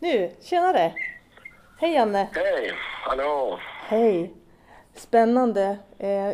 [0.00, 0.94] Nu, tjenare!
[1.78, 2.28] Hej Janne!
[2.32, 2.72] Hej!
[3.04, 3.58] Hallå!
[3.62, 4.34] Hej!
[4.94, 6.30] Spännande eh,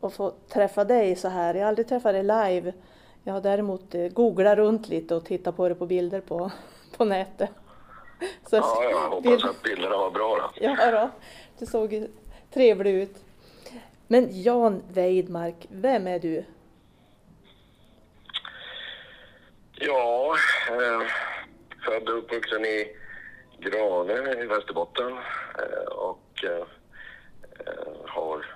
[0.00, 1.54] att få träffa dig så här.
[1.54, 2.72] Jag har aldrig träffat dig live.
[3.24, 6.50] Jag har däremot eh, googlat runt lite och tittat på det på bilder på,
[6.96, 7.50] på nätet.
[8.50, 10.50] Så, ja, jag hoppas att bilderna var bra då.
[10.60, 11.10] Ja, då.
[11.58, 12.08] det såg ju
[12.50, 13.24] trevligt ut.
[14.06, 16.44] Men Jan Weidmark, vem är du?
[19.72, 20.36] Ja,
[20.68, 21.06] eh,
[21.84, 22.96] född och uppvuxen i
[23.58, 25.12] Grane i Västerbotten
[25.58, 26.66] eh, och eh,
[28.06, 28.46] har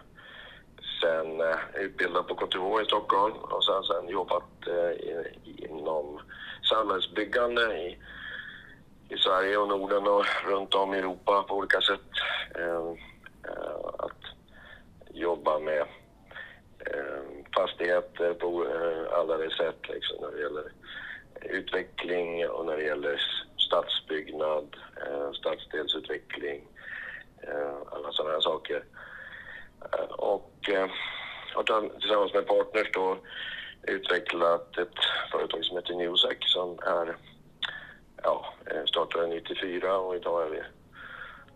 [1.00, 4.44] sen eh, utbildat på KTH i Stockholm och sen, sen jobbat
[5.44, 6.20] inom
[6.70, 7.98] samhällsbyggande i,
[9.08, 12.00] i Sverige och Norden och runt om i Europa på olika sätt.
[13.98, 14.22] att
[15.10, 15.84] jobba med
[17.54, 18.66] fastigheter på
[19.12, 20.72] alla de sätt liksom, när det gäller
[21.40, 23.20] utveckling och när det gäller
[23.70, 24.76] stadsbyggnad,
[25.06, 26.68] eh, stadsdelsutveckling,
[27.42, 28.84] eh, alla sådana här saker.
[29.92, 30.70] Eh, och
[31.54, 33.18] har tillsammans med partners då
[33.82, 34.98] utvecklat ett
[35.32, 37.16] företag som heter Newsec som är,
[38.22, 38.54] ja,
[38.86, 40.62] startade 94 och idag är vi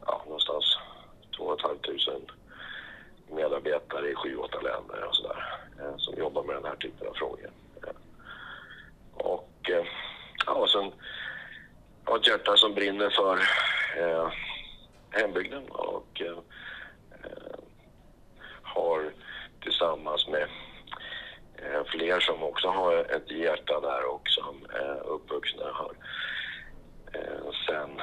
[0.07, 0.79] ja, någonstans
[1.37, 2.35] 2 500
[3.31, 5.61] medarbetare i sju, åtta länder och sådär
[5.97, 7.51] som jobbar med den här typen av frågor.
[9.15, 9.71] Och
[10.47, 10.93] ja, sen
[12.05, 13.39] har ett hjärta som brinner för
[14.03, 14.33] eh,
[15.11, 16.39] hembygden och eh,
[17.25, 17.59] eh,
[18.63, 19.13] har
[19.63, 20.49] tillsammans med
[21.57, 25.91] eh, fler som också har ett hjärta där och som är uppvuxna här
[27.13, 28.01] eh, sen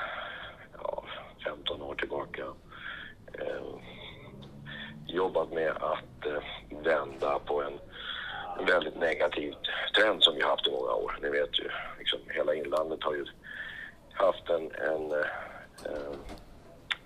[0.84, 1.04] ja,
[1.46, 2.44] 15 år tillbaka
[3.34, 3.62] eh,
[5.08, 6.44] jobbat med att eh,
[6.84, 7.80] vända på en
[8.66, 9.54] väldigt negativ
[9.96, 11.20] trend som vi haft i många år.
[11.22, 13.26] Ni vet ju, liksom, hela inlandet har ju
[14.14, 16.14] haft en, en, eh,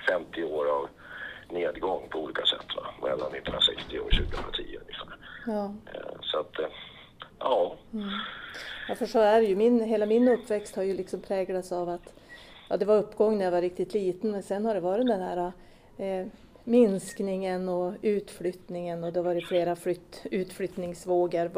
[0.10, 0.88] 50 år av
[1.50, 2.86] nedgång på olika sätt va?
[3.02, 5.18] mellan 1960 och 2010 ungefär.
[5.48, 5.74] Ja.
[5.94, 6.66] Eh, så att, eh,
[7.40, 7.76] ja.
[7.94, 8.10] Mm.
[8.88, 9.56] Ja, för så är det ju.
[9.56, 12.14] Min, hela min uppväxt har ju liksom präglats av att
[12.70, 15.22] ja, det var uppgång när jag var riktigt liten men sen har det varit den
[15.22, 15.52] här
[15.98, 16.28] eh,
[16.64, 21.52] minskningen och utflyttningen och det har varit flera flytt, utflyttningsvågor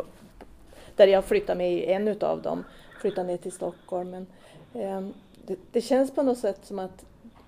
[0.96, 2.64] där jag flyttade med i en utav dem,
[3.02, 4.10] flyttade ner till Stockholm.
[4.12, 4.28] Men,
[4.74, 5.10] eh,
[5.48, 7.06] det, det, känns på något sätt som att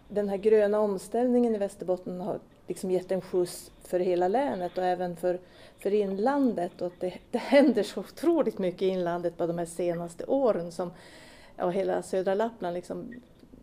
[0.08, 4.84] den här gröna omställningen i Västerbotten har liksom gett en skjuts för hela länet och
[4.84, 5.40] även för,
[5.80, 9.66] för inlandet och att det, det händer så otroligt mycket i inlandet på de här
[9.66, 10.92] senaste åren som
[11.56, 13.14] ja, hela södra Lappland liksom,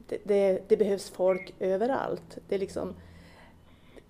[0.08, 2.38] det, det, det, behövs folk överallt.
[2.48, 2.94] Det är liksom,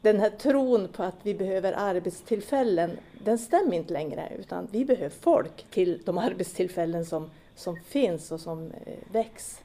[0.01, 2.91] den här tron på att vi behöver arbetstillfällen,
[3.25, 8.41] den stämmer inte längre utan vi behöver folk till de arbetstillfällen som, som finns och
[8.41, 9.63] som eh, väcks.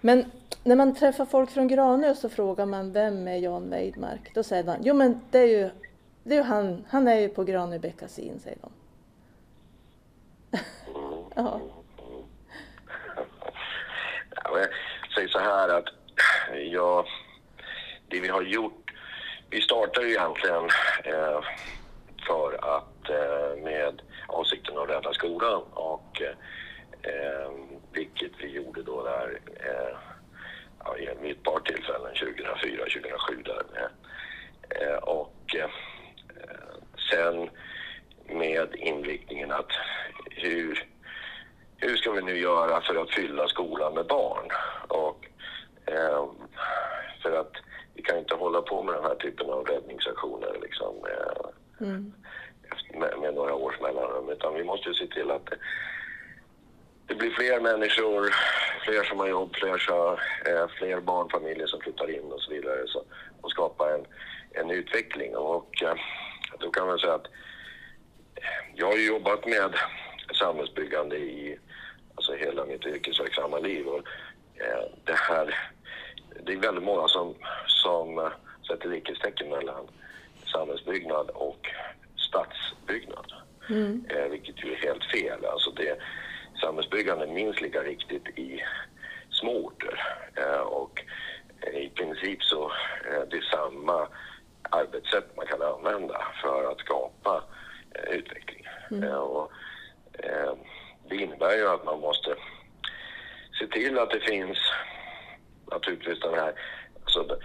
[0.00, 0.32] Men
[0.64, 4.34] när man träffar folk från Granö så frågar man vem är Jan Weidmark?
[4.34, 5.70] Då säger de, jo men det är ju,
[6.22, 8.72] det är ju han, han är ju på Granö Beckasin, säger de.
[11.34, 11.60] ja.
[14.44, 14.68] Jag
[15.14, 15.88] säger så här att
[16.72, 17.06] ja,
[18.08, 18.90] det vi har gjort,
[19.50, 20.64] vi startade ju egentligen
[21.04, 21.40] eh,
[22.26, 27.50] för att eh, med avsikten att rädda skolan och eh,
[27.92, 29.96] vilket vi gjorde då där eh,
[30.84, 33.90] ja, vid ett par tillfällen, 2004, 2007 där.
[34.70, 35.70] Eh, och eh,
[37.10, 37.50] sen
[38.26, 39.72] med inriktningen att
[40.30, 40.88] hur,
[41.76, 44.48] hur ska vi nu göra för att fylla skolan med barn?
[44.88, 45.28] Och
[45.86, 46.26] eh,
[47.22, 47.52] för att
[47.94, 52.12] vi kan inte hålla på med den här typen av räddningsaktioner liksom, eh, mm.
[52.94, 55.50] med, med, några års mellanrum, utan vi måste se till att
[57.10, 58.34] det blir fler människor,
[58.84, 62.86] fler som har jobb, fler, så, eh, fler barnfamiljer som flyttar in och så vidare
[62.86, 63.04] så,
[63.40, 64.06] och skapa en,
[64.50, 65.36] en utveckling.
[65.36, 65.94] Och eh,
[66.58, 67.26] då kan man säga att
[68.74, 69.74] jag har jobbat med
[70.38, 71.58] samhällsbyggande i
[72.14, 73.86] alltså hela mitt yrkesverksamma liv.
[73.86, 74.02] Och,
[74.54, 75.58] eh, det, här,
[76.50, 77.34] det är väldigt många som,
[77.66, 78.32] som eh,
[78.68, 79.86] sätter likhetstecken mellan
[80.52, 81.66] samhällsbyggnad och
[82.16, 83.32] stadsbyggnad.
[83.68, 84.04] Mm.
[84.10, 85.44] Eh, vilket ju är helt fel.
[85.44, 85.98] Alltså det,
[86.60, 88.62] samhällsbyggande minst lika viktigt i
[89.30, 90.02] småorter.
[90.36, 91.04] Eh, och
[91.72, 92.72] i princip så
[93.04, 94.08] är det samma
[94.62, 97.44] arbetssätt man kan använda för att skapa
[97.94, 98.66] eh, utveckling.
[98.90, 99.04] Mm.
[99.04, 99.52] Eh, och,
[101.08, 102.34] det innebär ju att man måste
[103.58, 104.58] se till att det finns
[105.70, 106.52] naturligtvis den här,
[107.02, 107.38] alltså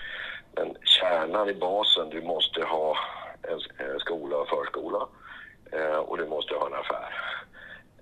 [0.54, 2.10] den kärnan i basen.
[2.10, 2.98] Du måste ha
[3.42, 5.08] en skola och förskola
[6.06, 7.26] och du måste ha en affär.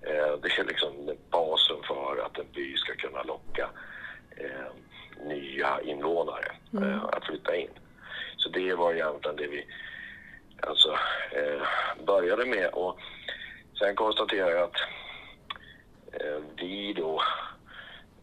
[0.05, 3.69] Eh, det är liksom basen för att en by ska kunna locka
[4.37, 4.71] eh,
[5.25, 6.99] nya invånare mm.
[6.99, 7.69] att flytta in.
[8.37, 9.65] Så det var egentligen det vi
[10.59, 10.91] alltså,
[11.31, 11.61] eh,
[12.05, 12.69] började med.
[12.73, 12.99] Och
[13.79, 14.81] sen konstaterade jag att
[16.11, 17.23] eh, vi då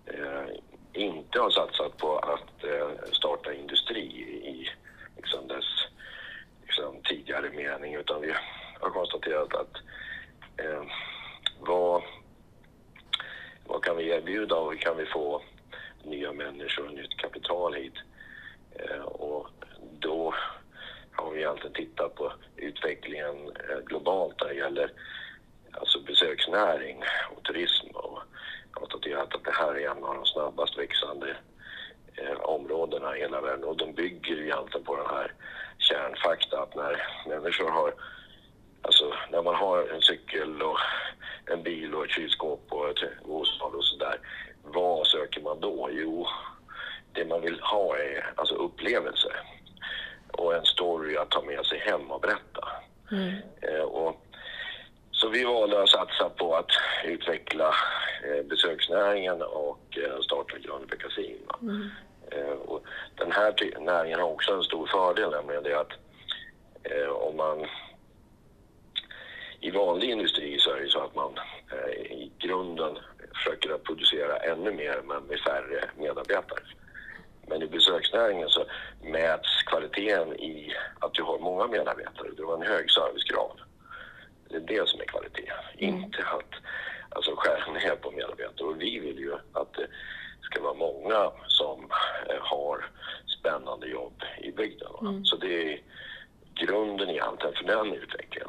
[0.06, 0.44] eh,
[0.92, 4.04] inte har satsat på att eh, starta industri
[4.44, 4.70] i
[5.16, 5.86] liksom dess
[6.66, 8.32] liksom, tidigare mening utan vi
[8.80, 9.76] har konstaterat att
[10.56, 10.82] eh,
[11.60, 12.02] vad,
[13.64, 15.42] vad kan vi erbjuda och hur kan vi få
[16.04, 17.94] nya människor och nytt kapital hit?
[18.72, 19.48] Eh, och
[19.98, 20.34] då
[21.12, 24.92] har vi egentligen tittat på utvecklingen eh, globalt när det gäller
[25.72, 27.02] alltså besöksnäring
[27.36, 28.18] och turism och
[28.70, 31.36] konstaterat att det här är en av de snabbast växande
[32.14, 35.32] eh, områdena i hela världen och de bygger ju egentligen på den här
[35.78, 37.94] kärnfakta att när människor har
[38.82, 40.78] Alltså när man har en cykel och
[41.46, 44.20] en bil och ett kylskåp och ett bostad och sådär.
[44.62, 45.88] Vad söker man då?
[45.92, 46.26] Jo,
[47.12, 49.42] det man vill ha är alltså upplevelser
[50.32, 52.68] och en story att ta med sig hem och berätta.
[53.10, 53.34] Mm.
[53.60, 54.26] Eh, och,
[55.10, 56.70] så vi valde att satsa på att
[57.04, 57.74] utveckla
[58.24, 61.52] eh, besöksnäringen och eh, starta Grönby Casino.
[61.62, 61.90] Mm.
[62.30, 62.84] Eh, och
[63.14, 65.92] den här näringen har också en stor fördel, nämligen det att
[66.82, 67.66] eh, om man
[69.60, 71.38] i vanlig industri så är det så att man
[71.72, 72.98] eh, i grunden
[73.34, 76.62] försöker att producera ännu mer men med färre medarbetare.
[77.46, 78.64] Men i besöksnäringen så
[79.02, 82.28] mäts kvaliteten i att du har många medarbetare.
[82.36, 83.60] Du har en hög servicegrad.
[84.48, 85.94] Det är det som är kvalitet, mm.
[85.94, 86.54] inte att
[87.08, 88.68] alltså, skära ner på medarbetare.
[88.68, 89.86] Och vi vill ju att det
[90.40, 91.90] ska vara många som
[92.28, 92.84] eh, har
[93.38, 94.92] spännande jobb i bygden.
[95.00, 95.24] Mm.
[95.24, 95.82] Så det är
[96.54, 98.48] grunden egentligen för den utvecklingen.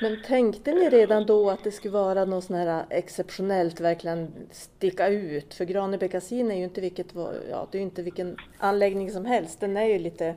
[0.00, 5.08] Men tänkte ni redan då att det skulle vara något sånt här exceptionellt, verkligen sticka
[5.08, 5.54] ut?
[5.54, 7.06] För Graneby Casino är ju inte, vilket,
[7.50, 9.60] ja, det är inte vilken anläggning som helst.
[9.60, 10.34] Den är ju lite,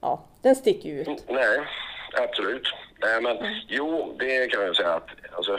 [0.00, 1.24] ja, den sticker ut.
[1.28, 1.58] Nej,
[2.22, 2.74] absolut.
[3.00, 3.52] Nej, men mm.
[3.68, 5.54] jo, det kan jag säga att alltså,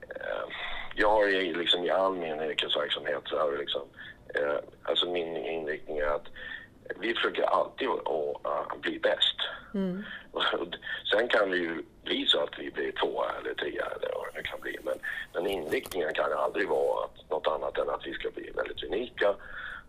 [0.00, 0.46] eh,
[0.94, 3.82] jag har ju liksom i all min yrkesverksamhet så har liksom,
[4.34, 6.26] eh, alltså min inriktning är att
[7.00, 9.36] vi försöker alltid att, att bli bäst.
[9.74, 10.04] Mm.
[11.12, 14.36] Sen kan det ju bli så att vi blir tvåa eller trea eller vad det
[14.36, 14.78] nu kan bli.
[14.82, 14.98] Men,
[15.34, 19.34] men inriktningen kan aldrig vara att, något annat än att vi ska bli väldigt unika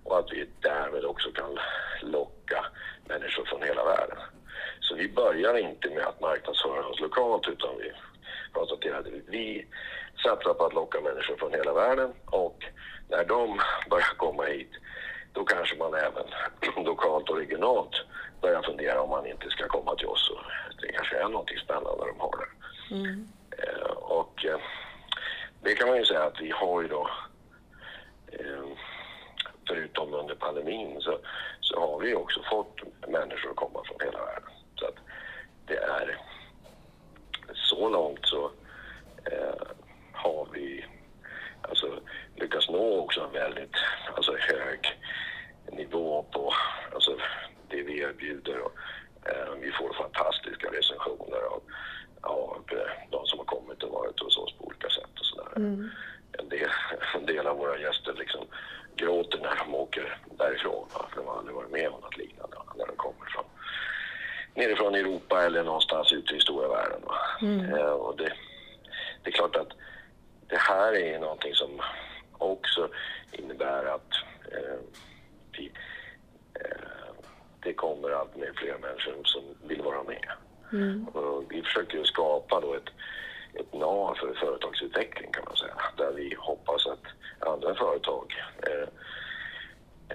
[0.03, 1.59] och att vi därmed också kan
[2.01, 2.65] locka
[3.07, 4.17] människor från hela världen.
[4.79, 7.91] Så vi börjar inte med att marknadsföra oss lokalt utan vi
[8.51, 9.67] konstaterade att vi
[10.23, 12.65] satsar på att locka människor från hela världen och
[13.09, 14.71] när de börjar komma hit
[15.33, 16.25] då kanske man även
[16.85, 17.95] lokalt och regionalt
[18.41, 20.29] börjar fundera om man inte ska komma till oss.
[20.29, 22.49] Och det kanske är någonting spännande de har där.
[22.97, 23.27] Mm.
[23.51, 24.59] Eh, och eh,
[25.61, 27.09] det kan man ju säga att vi har ju då
[28.31, 28.65] eh,
[29.67, 31.19] förutom under pandemin så,
[31.61, 34.49] så har vi också fått människor att komma från hela världen.
[34.75, 34.95] Så att
[35.65, 36.17] det är
[37.53, 38.51] så långt så
[39.25, 39.67] eh,
[40.13, 40.85] har vi
[41.61, 41.99] alltså,
[42.35, 43.75] lyckats nå också en väldigt
[44.15, 44.99] alltså, hög
[45.71, 46.53] nivå på
[46.93, 47.17] alltså,
[47.67, 48.59] det vi erbjuder.
[48.59, 48.71] Och,
[49.61, 51.61] vi får fantastiska recensioner av,
[52.21, 55.51] av eh, de som har kommit och varit hos oss på olika sätt och sådär.
[55.55, 55.89] Mm.
[56.31, 56.69] En, del,
[57.15, 58.45] en del av våra gäster liksom
[58.95, 62.87] gråter när de åker därifrån, för de har aldrig varit med om något liknande när
[62.87, 63.45] de kommer från
[64.55, 67.01] nerifrån Europa eller någonstans ute i stora världen.
[67.41, 67.73] Mm.
[67.75, 68.33] Eh, och det,
[69.23, 69.71] det är klart att
[70.47, 71.81] det här är någonting som
[72.37, 72.89] också
[73.31, 74.11] innebär att
[74.51, 74.79] eh,
[75.51, 75.71] vi, eh,
[77.67, 80.31] det kommer allt mer fler människor som vill vara med.
[80.71, 81.07] Mm.
[81.49, 82.89] Vi försöker skapa då ett,
[83.53, 87.05] ett nav för företagsutveckling kan man säga, där vi hoppas att
[87.39, 88.33] andra företag
[88.67, 88.87] eh,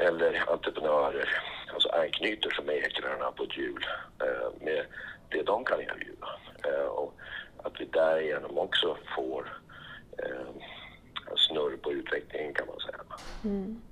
[0.07, 1.29] eller entreprenörer
[1.73, 3.87] alltså anknyter som ekrarna på ett hjul
[4.21, 4.85] eh, med
[5.29, 6.29] det de kan erbjuda.
[6.65, 7.15] Eh, och
[7.63, 9.61] att vi därigenom också får
[10.19, 10.47] eh,
[11.37, 12.99] snurr på utvecklingen kan man säga.
[13.45, 13.83] Mm.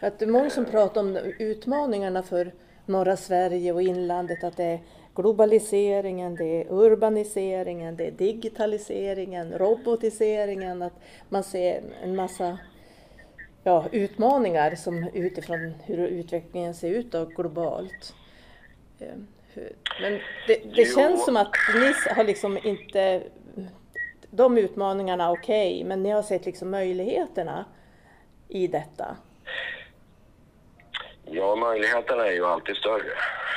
[0.00, 2.52] Att det är många som pratar om utmaningarna för
[2.86, 4.80] norra Sverige och inlandet, att det är
[5.14, 12.58] globaliseringen, det är urbaniseringen, det är digitaliseringen, robotiseringen, att man ser en massa
[13.64, 18.14] ja, utmaningar som utifrån hur utvecklingen ser ut då, globalt.
[18.98, 19.08] Eh,
[20.00, 23.22] men det, det känns som att ni har liksom inte
[24.30, 27.64] de utmaningarna okej, okay, men ni har sett liksom möjligheterna
[28.48, 29.16] i detta?
[31.30, 33.12] Ja, möjligheterna är ju alltid större.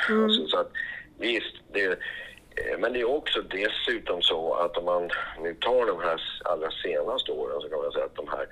[0.08, 0.24] Mm.
[0.24, 0.70] Alltså, så att,
[1.18, 5.10] visst, det, eh, men det är också dessutom så att om man
[5.42, 8.46] nu tar de här allra senaste åren så kan man säga att de här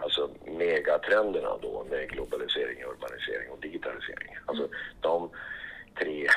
[0.00, 4.38] alltså megatrenderna då med globalisering urbanisering och digitalisering.
[4.46, 4.68] Alltså
[5.00, 5.30] de
[5.98, 6.28] tre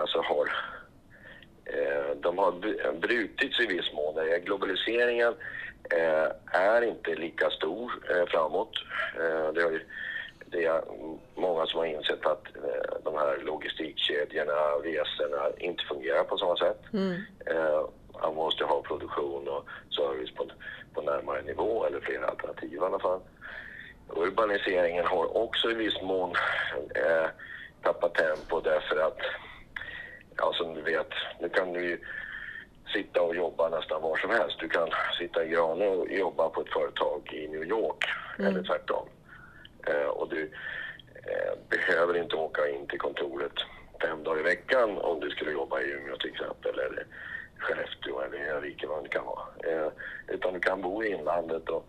[0.00, 0.48] alltså har
[1.64, 2.52] Eh, de har
[3.00, 4.14] brutits i viss mån.
[4.44, 5.34] Globaliseringen
[5.90, 8.72] eh, är inte lika stor eh, framåt.
[9.54, 9.84] Det är,
[10.52, 10.82] det är
[11.34, 12.44] många som har insett att
[13.04, 14.52] de här logistikkedjorna,
[14.84, 16.80] resorna inte fungerar på samma sätt.
[16.92, 17.20] Mm.
[18.22, 20.46] Man måste ha produktion och service på,
[20.94, 23.20] på närmare nivå eller flera alternativ i alla fall.
[24.08, 26.30] Urbaniseringen har också i viss mån
[26.94, 27.28] eh,
[27.82, 29.18] tappat tempo därför att
[30.36, 31.98] ja, som du vet, nu kan du ju
[32.92, 34.56] sitta och jobba nästan var som helst.
[34.60, 38.04] Du kan sitta i Grane och jobba på ett företag i New York
[38.38, 38.50] mm.
[38.50, 39.08] eller tvärtom.
[39.86, 40.42] Eh, och du
[41.14, 43.52] eh, behöver inte åka in till kontoret
[44.02, 47.06] fem dagar i veckan om du skulle jobba i Umeå till exempel eller
[47.58, 49.44] Skellefteå eller Örnsköldsvik vad det kan vara.
[49.64, 49.92] Eh,
[50.28, 51.88] utan du kan bo i inlandet och,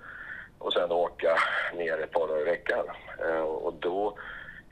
[0.60, 1.38] och sen åka
[1.74, 2.86] ner ett par dagar i veckan.
[3.20, 4.18] Eh, och då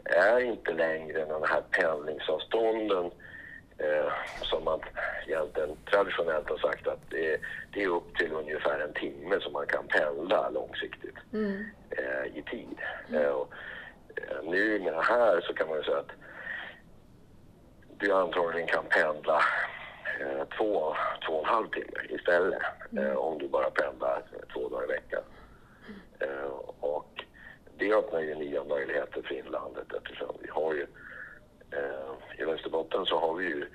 [0.05, 3.11] är inte längre den här pendlingsavstånden
[3.83, 4.11] eh,
[4.41, 4.79] som man
[5.27, 7.39] egentligen traditionellt har sagt att det är,
[7.73, 11.65] det är upp till ungefär en timme som man kan pendla långsiktigt mm.
[11.89, 12.77] eh, i tid.
[13.09, 13.21] Mm.
[13.21, 13.53] Eh, och,
[14.15, 16.11] eh, nu med det här så kan man ju säga att
[17.97, 19.41] du antagligen kan pendla
[20.19, 20.95] eh, två,
[21.25, 22.61] två och en halv timme istället
[22.91, 23.05] mm.
[23.05, 24.23] Eh, om du bara pendlar
[24.53, 25.23] två dagar i veckan.
[26.79, 27.25] och
[27.77, 30.87] det öppnar ju nya möjligheter för inlandet eftersom vi har ju
[32.37, 33.65] I Västerbotten så har vi ju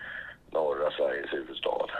[0.50, 1.90] norra Sveriges huvudstad,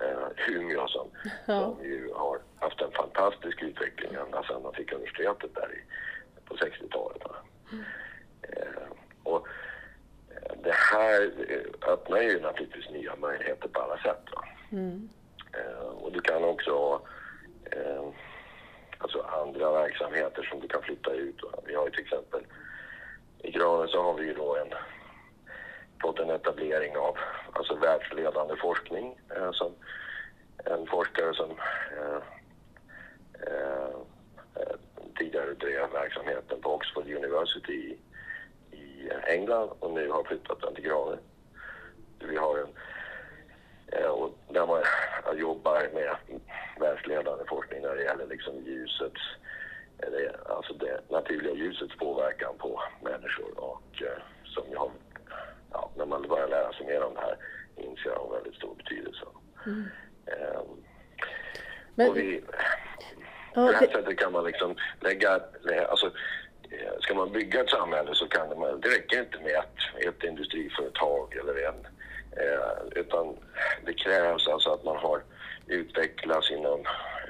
[0.00, 1.10] eh, Umeå, som,
[1.46, 1.60] ja.
[1.60, 5.80] som ju har haft en fantastisk utveckling ända sedan man fick universitetet där i,
[6.44, 7.22] på 60-talet.
[7.72, 7.84] Mm.
[8.42, 8.88] Eh,
[9.22, 9.46] och
[10.30, 14.24] eh, det här eh, öppnar ju naturligtvis nya möjligheter på alla sätt.
[14.72, 15.08] Mm.
[15.52, 17.00] Eh, och du kan också ha
[18.98, 21.36] alltså andra verksamheter som du kan flytta ut.
[21.66, 22.40] Vi har ju till exempel
[23.38, 24.74] i Granen så har vi ju då en
[26.02, 27.16] fått en etablering av
[27.52, 29.18] alltså världsledande forskning.
[29.36, 29.74] Eh, som
[30.64, 32.22] en forskare som eh,
[33.46, 33.94] eh,
[34.54, 34.76] eh,
[35.18, 37.98] tidigare drev verksamheten på Oxford University i,
[38.76, 41.18] i England och nu har flyttat den till Grane.
[42.18, 42.68] Vi har en
[43.92, 44.82] eh, och där man
[45.32, 46.40] eh, jobbar med
[46.80, 49.20] världsledande forskning när det gäller liksom ljusets,
[50.46, 54.02] alltså det naturliga ljusets påverkan på människor och
[54.44, 54.90] som ju har
[55.72, 57.36] ja, när man börjar lära sig mer om det här
[57.76, 59.24] inser jag en väldigt stor betydelse.
[59.66, 59.84] Mm.
[60.26, 60.84] Um,
[61.94, 62.44] Men, och vi,
[63.54, 65.40] ja, på det här sättet kan man liksom lägga,
[65.88, 66.06] alltså
[66.70, 70.24] eh, ska man bygga ett samhälle så kan man, det räcker inte med ett, ett
[70.24, 71.86] industriföretag eller en,
[72.30, 73.36] eh, utan
[73.84, 75.22] det krävs alltså att man har
[75.66, 76.84] utvecklats inom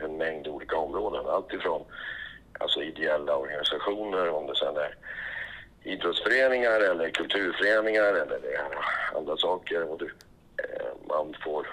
[0.04, 1.26] en mängd olika områden.
[1.26, 1.84] Alltifrån
[2.60, 4.94] alltså ideella organisationer, om det sen är
[5.84, 8.40] idrottsföreningar eller kulturföreningar eller
[9.16, 9.82] andra saker.
[9.82, 10.06] Och du,
[10.56, 11.66] eh, man får,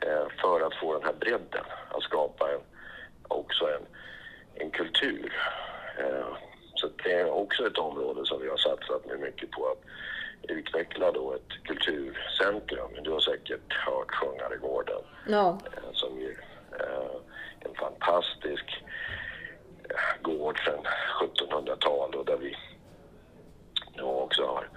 [0.00, 2.60] eh, för att få den här bredden, att skapa en,
[3.28, 3.86] också en,
[4.54, 5.32] en kultur.
[5.98, 6.36] Eh,
[6.74, 9.84] så det är också ett område som vi har satsat nu mycket på att
[10.50, 12.90] utveckla då ett kulturcentrum.
[13.02, 15.58] Du har säkert hört Sjungaregården ja.
[15.92, 16.36] som ju
[16.78, 17.10] är
[17.60, 18.84] en fantastisk
[20.22, 20.86] gård sedan
[21.20, 22.56] 1700-talet och där vi
[24.00, 24.68] och också har,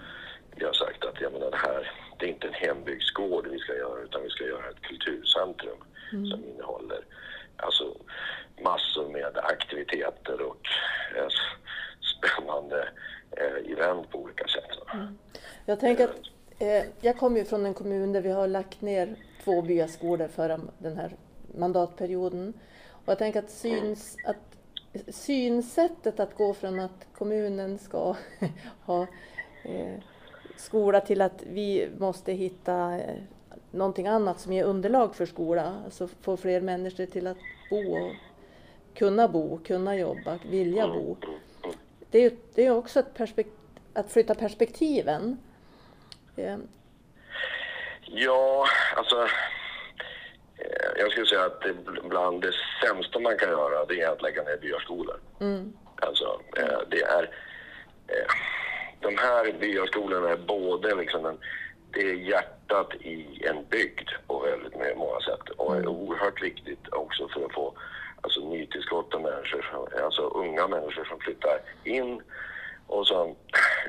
[0.55, 3.75] vi har sagt att jag menar, det här det är inte en hembygdsgård vi ska
[3.75, 5.77] göra utan vi ska göra ett kulturcentrum
[6.11, 6.25] mm.
[6.25, 7.01] som innehåller
[7.57, 7.97] alltså,
[8.63, 10.61] massor med aktiviteter och
[11.15, 11.27] eh,
[12.17, 12.89] spännande
[13.31, 14.93] eh, event på olika sätt.
[14.93, 15.17] Mm.
[15.65, 16.19] Jag tänker att
[16.59, 20.59] eh, jag kommer ju från en kommun där vi har lagt ner två byaskolor förra
[20.77, 21.11] den här
[21.55, 22.53] mandatperioden.
[22.91, 24.56] Och jag tänker att, syns, att
[25.07, 28.15] synsättet att gå från att kommunen ska
[28.85, 29.07] ha
[29.63, 29.99] eh,
[30.55, 33.15] skola till att vi måste hitta eh,
[33.71, 37.37] någonting annat som ger underlag för skola, alltså få fler människor till att
[37.69, 38.11] bo och
[38.93, 41.17] kunna bo, kunna jobba, vilja bo.
[42.11, 43.13] Det är, det är också ett
[43.93, 45.37] att flytta perspektiven.
[46.35, 46.57] Eh.
[48.01, 49.27] Ja, alltså
[50.97, 51.63] jag skulle säga att
[52.03, 55.19] bland det sämsta man kan göra det är att lägga ner byaskolor.
[55.39, 55.73] Mm.
[55.95, 57.23] Alltså, eh, det är...
[58.07, 58.27] Eh,
[58.99, 61.37] de här byaskolorna är både liksom en,
[61.91, 65.89] det är hjärtat i en bygd på väldigt många sätt och är mm.
[65.89, 67.77] oerhört viktigt också för att få
[68.21, 72.21] alltså, nytillskott människor, alltså unga människor som flyttar in.
[72.87, 73.35] Och, så,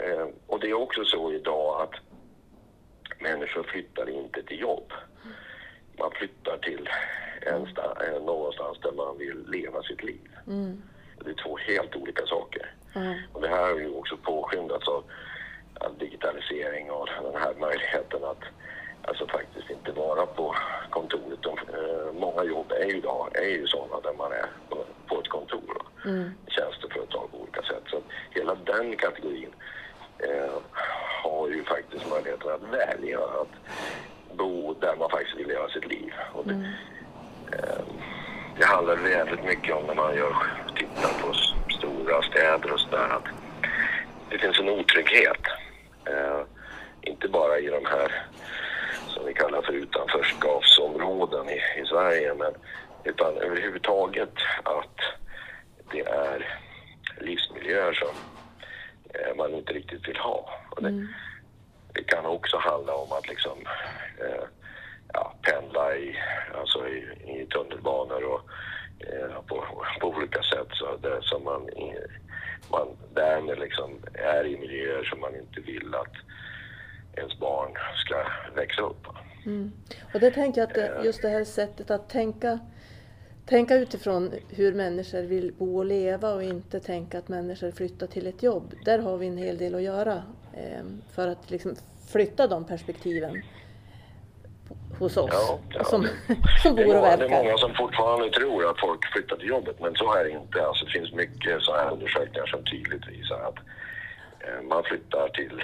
[0.05, 1.95] eh, och det är också så idag att
[3.21, 4.93] människor flyttar inte till jobb
[5.99, 6.89] man flyttar till
[7.41, 10.31] en sta, någonstans där man vill leva sitt liv.
[10.47, 10.83] Mm.
[11.25, 12.73] Det är två helt olika saker.
[12.95, 13.19] Mm.
[13.33, 15.05] Och det här har ju också påskyndats av,
[15.81, 18.45] av digitalisering och den här möjligheten att
[19.03, 20.55] alltså faktiskt inte vara på
[20.91, 21.43] kontoret.
[21.43, 25.21] De, eh, många jobb är ju idag är ju sådana där man är på, på
[25.21, 25.83] ett kontor.
[26.05, 26.31] Mm.
[26.47, 27.83] Tjänsteföretag på olika sätt.
[27.91, 28.01] Så
[28.31, 29.55] hela den kategorin
[30.19, 30.53] eh,
[31.23, 33.55] har ju faktiskt möjligheten att välja att
[34.37, 36.13] bo där man faktiskt vill leva sitt liv.
[36.33, 36.65] Och det, mm.
[37.53, 37.85] eh,
[38.59, 40.37] det handlar väldigt mycket om när man gör,
[40.77, 41.35] tittar på
[41.79, 43.25] stora städer och sådär att
[44.31, 45.43] det finns en otrygghet.
[46.05, 46.41] Eh,
[47.03, 48.27] inte bara i de här
[49.09, 52.53] som vi kallar för utanförskapsområden i, i Sverige men
[53.05, 55.01] utan överhuvudtaget att
[55.93, 56.59] det är
[57.21, 58.15] livsmiljöer som
[59.15, 60.51] eh, man inte riktigt vill ha.
[60.81, 61.09] Det, mm.
[61.95, 63.59] det, kan också handla om att liksom
[64.19, 64.45] eh,
[65.13, 66.17] ja, pendla i,
[66.55, 68.41] alltså i, i tunnelbanor och
[69.01, 69.65] eh, på,
[70.01, 71.71] på olika sätt så det, som man,
[72.71, 76.15] man därmed liksom är i miljöer som man inte vill att
[77.17, 79.07] ens barn ska växa upp.
[79.47, 79.73] Mm.
[80.19, 82.59] Och det tänker jag att det, just det här sättet att tänka,
[83.47, 88.27] tänka utifrån hur människor vill bo och leva och inte tänka att människor flyttar till
[88.27, 88.75] ett jobb.
[88.85, 90.23] Där har vi en hel del att göra
[90.53, 90.85] eh,
[91.15, 91.77] för att liksom
[92.13, 93.43] flytta de perspektiven
[94.99, 95.85] hos oss ja, ja.
[95.85, 96.07] Som,
[96.63, 97.29] som bor och verkar.
[97.29, 100.31] Det är många som fortfarande tror att folk flyttar till jobbet men så är det
[100.31, 100.67] inte.
[100.67, 103.59] Alltså, det finns mycket så här undersökningar som tydligt visar att
[104.41, 105.63] eh, man flyttar till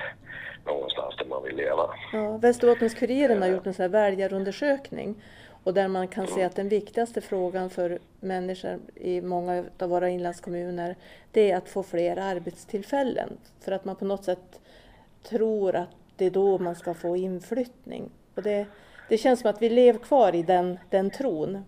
[0.67, 1.91] någonstans där man vill leva.
[2.13, 5.15] Ja, Västerbottens-Kuriren har gjort en sån här väljarundersökning
[5.65, 6.37] och där man kan mm.
[6.37, 10.97] se att den viktigaste frågan för människor i många av våra inlandskommuner
[11.33, 13.39] det är att få fler arbetstillfällen.
[13.61, 14.61] För att man på något sätt
[15.23, 18.11] tror att det är då man ska få inflyttning.
[18.35, 18.67] Och det,
[19.09, 21.65] det känns som att vi lever kvar i den, den tron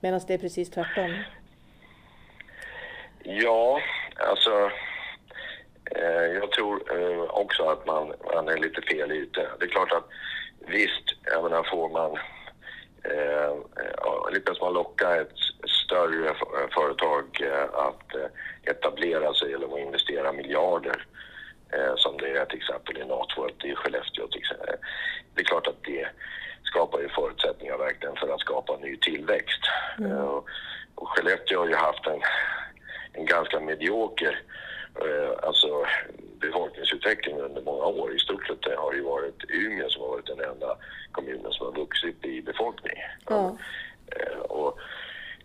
[0.00, 1.22] medan det är precis tvärtom.
[3.22, 3.80] Ja,
[4.30, 4.70] alltså
[6.40, 9.48] jag tror eh, också att man, man är lite fel ute.
[9.58, 10.08] Det är klart att
[10.66, 12.18] visst, jag menar får man
[13.04, 15.38] eh, lyckas man locka ett
[15.84, 16.34] större
[16.74, 18.06] företag eh, att
[18.62, 21.06] etablera sig eller att investera miljarder
[21.72, 24.26] eh, som det är till exempel i Northvolt i Skellefteå.
[24.28, 24.74] Till exempel.
[25.34, 26.08] Det är klart att det
[26.62, 29.62] skapar ju förutsättningar verkligen för att skapa ny tillväxt.
[29.98, 30.12] Mm.
[30.12, 30.42] Eh,
[30.94, 32.20] och Skellefteå har ju haft en,
[33.12, 34.67] en ganska medioker Eh,
[35.42, 35.84] alltså
[36.40, 38.16] befolkningsutvecklingen under många år.
[38.16, 40.76] I stort sett har ju varit Umeå som har varit den enda
[41.12, 42.98] kommunen som har vuxit i befolkning.
[44.16, 44.78] Eh, och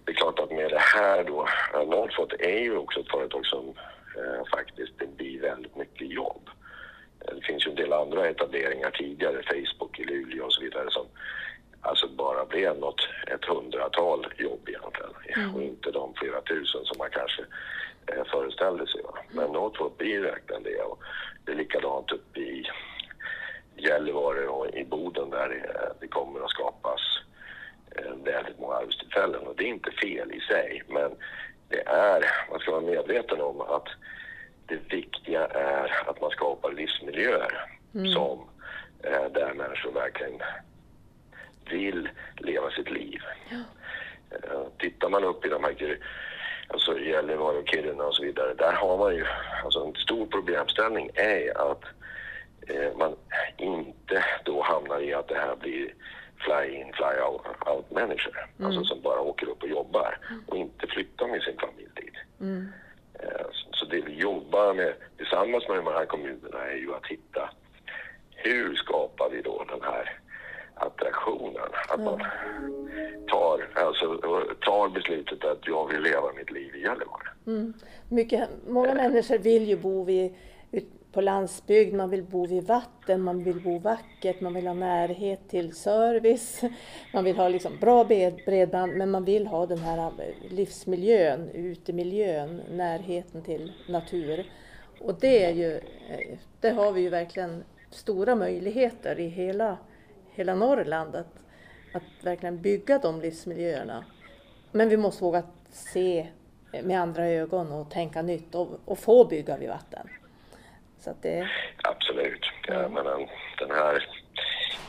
[0.06, 3.74] det är klart att med det här då, Northvolt är ju också ett företag som
[4.18, 6.50] eh, faktiskt det blir väldigt mycket jobb.
[7.20, 11.06] Det finns ju en del andra etableringar tidigare, Facebook i Luleå och så vidare som
[11.82, 15.12] alltså bara blev något, ett hundratal jobb egentligen.
[15.36, 15.56] Mm.
[15.56, 17.44] Och inte de flera tusen som man kanske
[18.08, 19.02] eh, föreställde sig.
[19.04, 19.18] Va?
[19.32, 20.82] Men Northvolt blir verkligen det.
[20.82, 21.04] Och
[21.46, 22.70] det är likadant uppe i
[23.76, 27.02] Gällivare och i Boden där det, det kommer att skapas
[27.92, 29.48] eh, väldigt många arbetstillfällen.
[29.48, 31.12] Och det är inte fel i sig, men
[31.70, 33.88] det är, man ska vara medveten om att
[34.66, 38.12] det viktiga är att man skapar livsmiljöer mm.
[38.12, 38.50] som
[39.04, 40.42] eh, där människor verkligen
[41.70, 43.22] vill leva sitt liv.
[43.50, 43.58] Ja.
[44.32, 45.74] Eh, tittar man upp i de här
[46.68, 49.26] alltså Gällivare och Kiruna och så vidare, där har man ju,
[49.64, 51.84] alltså en stor problemställning är att
[52.68, 53.16] eh, man
[53.58, 55.94] inte då hamnar i att det här blir
[56.38, 58.68] fly-in, fly-out-människor, mm.
[58.68, 62.16] alltså som bara åker upp och jobbar och inte flyttar med sin familj dit.
[62.42, 62.68] Mm.
[63.14, 67.50] Eh, så det vi jobbar med tillsammans med de här kommunerna är ju att hitta
[68.36, 70.20] hur skapar vi då den här
[70.76, 71.70] attraktionen.
[71.90, 72.20] Att man
[73.28, 74.18] tar, alltså,
[74.62, 77.28] tar beslutet att jag vill leva mitt liv i Gällivare.
[77.48, 77.74] Mm.
[78.10, 80.36] Mycket, många människor vill ju bo vid,
[81.14, 85.50] på landsbygd, man vill bo vid vatten, man vill bo vackert, man vill ha närhet
[85.50, 86.62] till service,
[87.14, 88.04] man vill ha liksom bra
[88.46, 94.46] bredband, men man vill ha den här eh, livsmiljön, utemiljön, närheten till natur.
[95.00, 95.74] Och det är ju,
[96.10, 99.78] eh, det har vi ju verkligen stora möjligheter i hela
[100.36, 101.40] hela Norrland att,
[101.94, 104.06] att verkligen bygga de livsmiljöerna.
[104.72, 106.28] Men vi måste våga se
[106.84, 110.10] med andra ögon och tänka nytt och, och få bygga vid vatten.
[111.00, 111.50] Så det...
[111.84, 112.46] Absolut.
[112.68, 113.06] Ja, men
[113.60, 114.08] den här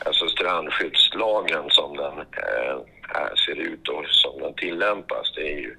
[0.04, 5.76] alltså strandskyddslagen som den eh, ser ut och som den tillämpas, det är ju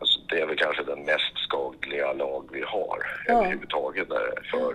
[0.00, 3.34] alltså det är väl kanske den mest skadliga lag vi har ja.
[3.34, 4.08] överhuvudtaget
[4.50, 4.74] för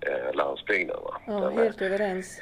[0.00, 0.96] eh, landsbygden.
[1.04, 1.20] Va?
[1.26, 2.40] Ja, den helt är, överens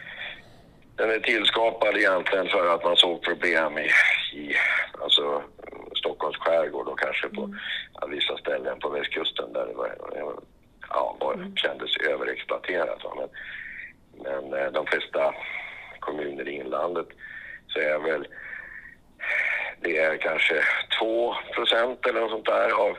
[0.97, 3.91] den är tillskapad egentligen för att man såg problem i,
[4.33, 4.55] i
[5.03, 5.43] alltså,
[5.95, 7.59] Stockholms skärgård och kanske på mm.
[8.11, 9.95] vissa ställen ställen på västkusten där det var,
[10.89, 11.57] ja, var, mm.
[11.57, 13.03] kändes överexploaterat.
[13.17, 13.29] Men,
[14.25, 15.35] men eh, de flesta
[16.01, 17.09] kommuner i inlandet
[17.69, 18.27] så är väl
[19.81, 20.63] det är kanske
[20.99, 22.97] 2 procent eller något sånt där av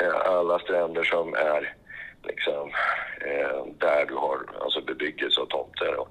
[0.00, 1.74] eh, alla stränder som är
[2.22, 2.72] liksom
[3.20, 6.08] eh, där du har alltså bebyggelse och tomter och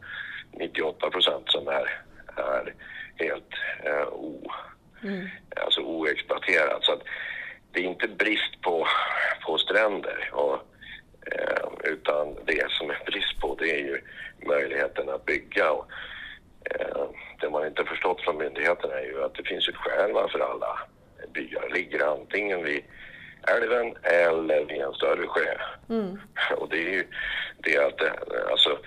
[0.60, 2.02] 98 procent som är,
[2.36, 2.74] är
[3.16, 4.52] helt eh, o,
[5.04, 5.28] mm.
[5.56, 6.84] alltså oexploaterat.
[6.84, 7.04] Så att
[7.72, 8.88] det är inte brist på,
[9.46, 10.60] på stränder och,
[11.32, 14.02] eh, utan det som är brist på det är ju
[14.48, 15.72] möjligheten att bygga.
[15.72, 15.88] Och,
[16.66, 17.06] eh,
[17.42, 20.80] det man inte förstått från myndigheterna är ju att det finns ett skäl varför alla
[21.34, 22.84] byar ligger antingen vid
[23.48, 25.58] älven eller vid en större sjö.
[25.90, 26.20] Mm.
[26.58, 27.08] Och det är ju
[27.58, 28.02] det att
[28.52, 28.78] alltså,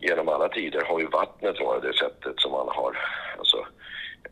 [0.00, 2.98] genom alla tider har ju vattnet varit det sättet som man har
[3.38, 3.66] alltså,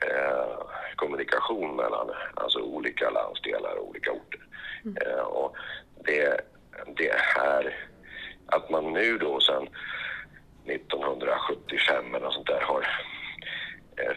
[0.07, 4.41] eh, kommunikation mellan alltså, olika landsdelar och olika orter.
[4.85, 4.97] Mm.
[4.97, 5.57] Eh, och
[6.05, 6.41] det,
[6.97, 7.75] det här
[8.47, 9.69] att man nu då sen
[10.67, 12.87] 1975 eller sånt där har
[13.97, 14.17] eh,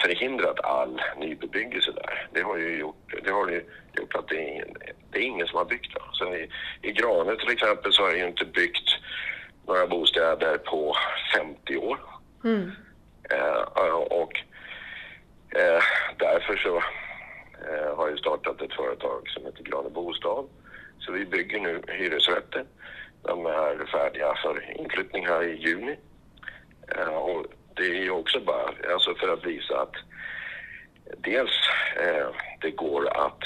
[0.00, 2.28] förhindrat all nybebyggelse där.
[2.32, 4.76] Det har ju gjort, det har ju gjort att det är, ingen,
[5.10, 5.94] det är ingen som har byggt.
[5.94, 6.00] Då.
[6.18, 6.48] Sen i,
[6.82, 8.88] I Grane till exempel så har det ju inte byggt
[9.66, 10.96] några bostäder på
[11.34, 11.98] 50 år.
[12.44, 12.70] Mm.
[13.30, 14.40] Eh, och
[15.50, 15.82] eh,
[16.18, 16.76] därför så
[17.68, 20.44] eh, har jag startat ett företag som heter Grane Bostad.
[20.98, 22.64] Så vi bygger nu hyresrätter.
[23.22, 25.96] De är färdiga för inflyttning här i juni.
[26.96, 29.94] Eh, och det är ju också bara alltså för att visa att
[31.18, 31.50] dels
[31.96, 32.28] eh,
[32.60, 33.42] det går att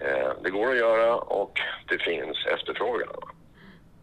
[0.00, 3.08] eh, det går att göra och det finns efterfrågan.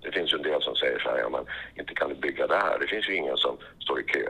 [0.05, 2.47] Det finns ju en del som säger så här, ja men inte kan du bygga
[2.47, 2.79] det här.
[2.79, 4.29] Det finns ju ingen som står i kö.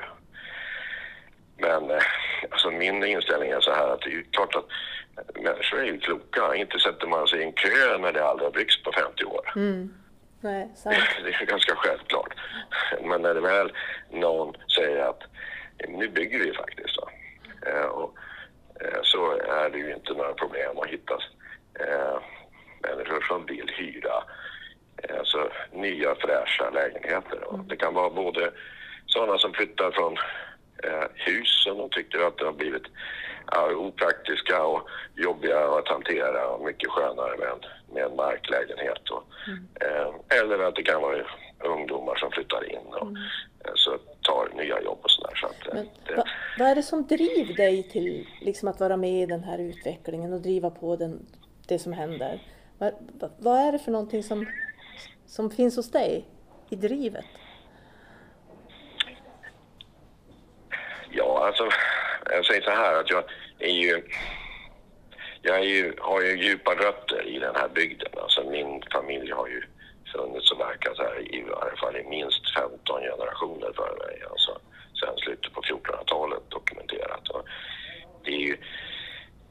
[1.58, 2.04] Men eh,
[2.50, 4.68] alltså min inställning är så här att det är klart att
[5.36, 6.56] människor är ju kloka.
[6.56, 9.54] Inte sätter man sig i en kö när det aldrig har byggts på 50 år.
[9.56, 9.94] Mm.
[10.42, 10.70] Nej.
[11.24, 12.34] Det är ju ganska självklart.
[13.02, 13.72] Men när det väl
[14.12, 15.24] någon säger att
[15.88, 16.96] nu bygger vi faktiskt.
[16.96, 17.10] Då.
[17.70, 18.18] Eh, och,
[18.82, 21.20] eh, så är det ju inte några problem att hitta
[22.82, 24.24] människor som vill hyra
[25.20, 27.40] alltså, nya fräscha lägenheter.
[27.54, 27.68] Mm.
[27.68, 28.52] Det kan vara både
[29.06, 30.14] sådana som flyttar från
[30.84, 32.88] eh, hus som de tycker att det har blivit
[33.52, 37.60] ja, opraktiska och jobbiga att hantera och mycket skönare med en,
[37.94, 39.10] med en marklägenhet.
[39.10, 39.68] Och, mm.
[39.82, 41.26] eh, eller att det kan vara
[41.60, 43.16] ungdomar som flyttar in och mm.
[43.66, 45.36] eh, så tar nya jobb och sådär.
[45.36, 46.24] Så att, eh, Men, det, va,
[46.60, 50.34] vad är det som driver dig till liksom, att vara med i den här utvecklingen
[50.34, 51.26] och driva på den,
[51.68, 52.40] det som händer?
[52.78, 52.94] Vad,
[53.38, 54.48] vad är det för någonting som
[55.26, 56.26] som finns hos dig
[56.70, 57.26] i drivet?
[61.10, 61.70] Ja, alltså,
[62.26, 63.24] jag säger så här att jag
[63.60, 64.04] är ju...
[65.42, 68.12] Jag är ju, har ju djupa rötter i den här bygden.
[68.22, 69.64] Alltså min familj har ju
[70.14, 74.24] funnits och verkat här i, i varje fall i minst 15 generationer före mig.
[74.32, 74.60] Alltså
[75.00, 77.30] sen slutet på 1400-talet dokumenterat.
[77.30, 77.46] Och
[78.24, 78.58] det är ju,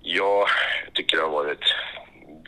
[0.03, 0.49] jag
[0.93, 1.65] tycker det har varit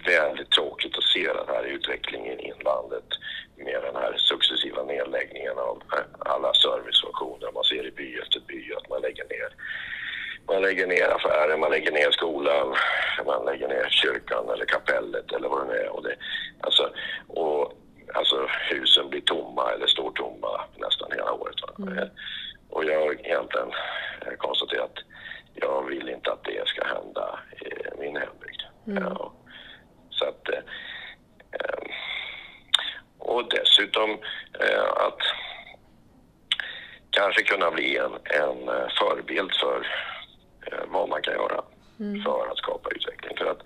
[0.07, 3.09] väldigt tråkigt att se den här utvecklingen i inlandet
[3.57, 5.83] med den här successiva nedläggningen av
[6.19, 9.51] alla servicefunktioner man ser i by efter by, att man lägger ner
[10.49, 12.75] man lägger ner affärer, man lägger ner skolan,
[13.27, 15.89] man lägger ner kyrkan eller kapellet eller vad det nu är.
[15.89, 16.17] Och, det,
[16.61, 16.93] alltså,
[17.27, 17.73] och,
[18.15, 21.57] alltså husen blir tomma eller står tomma nästan hela året.
[21.79, 22.09] Mm.
[22.71, 23.71] Och jag har egentligen
[24.39, 25.05] konstaterat att
[25.55, 28.63] jag vill inte att det ska hända i min hembygd.
[28.87, 29.03] Mm.
[29.03, 29.33] Ja.
[30.19, 30.59] Så att, eh,
[31.53, 31.91] eh,
[33.19, 34.11] och dessutom
[34.61, 35.21] eh, att
[37.11, 39.87] kanske kunna bli en, en förebild för
[40.87, 41.65] vad man kan göra
[42.01, 42.23] mm.
[42.23, 43.37] för att skapa utveckling.
[43.39, 43.63] För att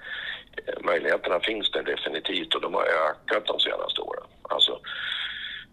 [0.85, 4.27] möjligheterna finns där definitivt och de har ökat de senaste åren.
[4.43, 4.81] Alltså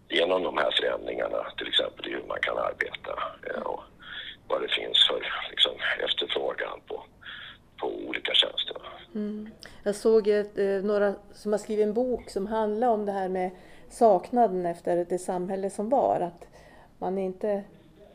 [0.08, 3.12] genom de här förändringarna, till exempel hur man kan arbeta
[3.64, 3.82] och
[4.48, 7.04] vad det finns för liksom, efterfrågan på,
[7.78, 8.76] på olika tjänster.
[9.14, 9.50] Mm.
[9.82, 10.44] Jag såg eh,
[10.82, 13.50] några som har skrivit en bok som handlar om det här med
[13.90, 16.20] saknaden efter det samhälle som var.
[16.20, 16.48] Att
[16.98, 17.64] man är inte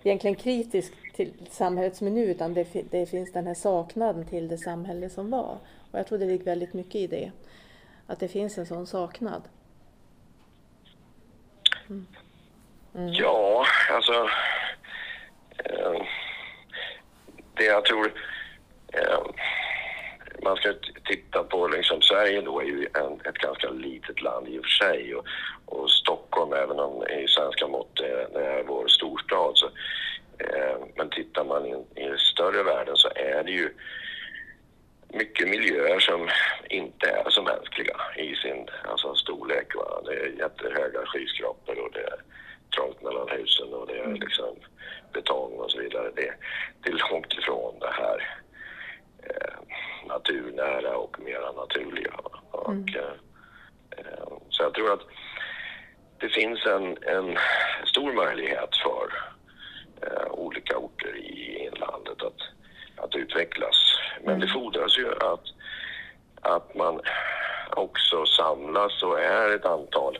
[0.03, 4.47] egentligen kritisk till samhället som är nu utan det, det finns den här saknaden till
[4.47, 5.57] det samhälle som var.
[5.91, 7.31] Och jag tror det ligger väldigt mycket i det.
[8.07, 9.41] Att det finns en sån saknad.
[11.89, 12.07] Mm.
[12.95, 13.13] Mm.
[13.13, 14.13] Ja, alltså...
[15.57, 16.05] Eh,
[17.53, 18.13] det jag tror...
[18.93, 19.19] Eh,
[20.43, 20.73] man ska
[21.05, 24.85] titta på liksom, Sverige då är ju en, ett ganska litet land i och för
[24.85, 25.25] sig och,
[25.65, 29.65] och Stockholm, även om i svenska mått är, är vår storstad, så,
[30.37, 33.73] eh, men tittar man in, i större världen så är det ju
[35.07, 36.29] mycket miljöer som
[36.69, 37.97] inte är så mänskliga.
[40.43, 42.19] jättehöga skyskrapor och det är
[42.75, 44.55] trångt mellan husen och det är liksom
[45.13, 46.11] betong och så vidare.
[46.15, 46.33] Det,
[46.81, 48.42] det är långt ifrån det här
[49.29, 49.57] eh,
[50.07, 52.13] naturnära och mera naturliga.
[52.51, 52.95] Och, mm.
[52.95, 55.07] eh, så jag tror att
[56.17, 57.37] det finns en, en
[57.85, 59.13] stor möjlighet för
[60.01, 62.41] eh, olika orter i inlandet att,
[62.95, 63.99] att utvecklas.
[64.21, 64.53] Men det mm.
[64.53, 65.45] fordras ju att,
[66.41, 67.01] att man
[67.69, 70.19] också samlas och är ett antal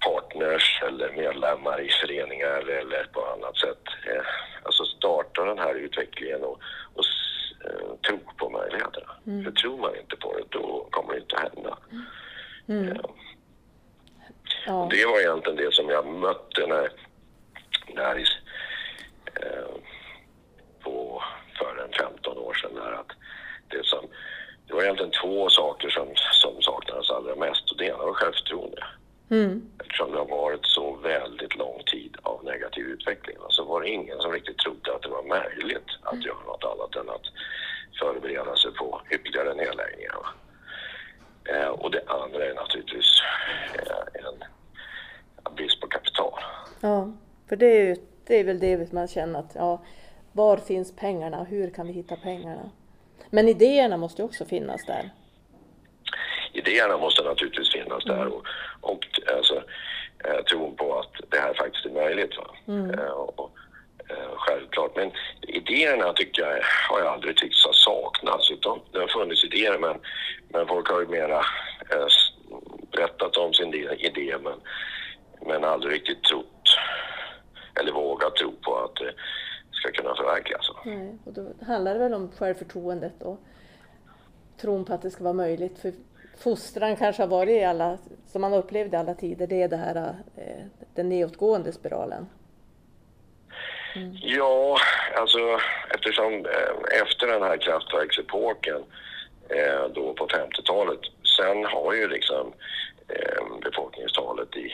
[0.00, 3.84] partners eller medlemmar i föreningar eller på annat sätt.
[4.06, 4.26] Eh,
[4.62, 6.60] alltså starta den här utvecklingen och,
[6.94, 7.29] och eh,
[8.08, 9.12] tro på möjligheterna.
[9.26, 9.44] Mm.
[9.44, 11.78] För tror man inte på det, då kommer det inte hända.
[12.68, 12.88] Mm.
[12.88, 12.96] Eh,
[14.66, 14.88] ja.
[14.90, 16.88] Det var egentligen det som jag mötte när,
[17.94, 18.16] när
[19.34, 19.74] eh,
[20.80, 21.22] på,
[21.58, 22.74] för en 15 år sedan.
[22.74, 23.12] Där, att
[23.68, 24.06] det, som,
[24.66, 28.84] det var egentligen två saker som, som saknades allra mest och det ena var självförtroende.
[29.30, 29.70] Mm.
[29.80, 34.20] Eftersom det har varit så väldigt lång tid av negativ utveckling så var det ingen
[34.20, 36.26] som riktigt trodde att det var möjligt att mm.
[36.26, 37.26] göra något annat än att
[37.98, 40.26] förbereda sig på ytterligare nedläggningar.
[41.44, 43.22] Eh, och det andra är naturligtvis
[43.74, 46.40] eh, en brist på kapital.
[46.80, 47.12] Ja,
[47.48, 47.96] för det är, ju,
[48.26, 49.82] det är väl det man känner att ja,
[50.32, 51.44] var finns pengarna?
[51.44, 52.70] Hur kan vi hitta pengarna?
[53.30, 55.10] Men idéerna måste också finnas där
[56.52, 58.46] idéerna måste naturligtvis finnas där och,
[58.80, 59.62] och alltså,
[60.24, 62.36] eh, tron på att det här faktiskt är möjligt.
[62.36, 62.46] Va?
[62.68, 62.90] Mm.
[62.90, 63.50] Eh, och,
[64.08, 64.96] eh, självklart.
[64.96, 68.50] Men idéerna tycker jag har jag aldrig tyckt har saknats.
[68.50, 70.00] Utan det har funnits idéer men,
[70.48, 71.44] men folk har ju mera
[72.92, 74.60] berättat om sin idé men,
[75.46, 76.76] men aldrig riktigt trott
[77.80, 79.12] eller vågat tro på att det
[79.72, 80.69] ska kunna förverkligas.
[80.84, 83.38] Nej, och då handlar det väl om självförtroendet och
[84.60, 85.78] tron på att det ska vara möjligt.
[85.78, 85.92] För
[86.38, 89.76] fostran kanske har varit i alla, som man upplevde i alla tider, det är det
[89.76, 90.64] här, eh,
[90.94, 92.26] den nedåtgående spiralen.
[93.96, 94.16] Mm.
[94.22, 94.78] Ja,
[95.16, 95.38] alltså
[95.94, 98.82] eftersom eh, efter den här kraftverksepoken
[99.48, 101.00] eh, då på 50-talet,
[101.38, 102.52] sen har ju liksom
[103.62, 104.72] befolkningstalet i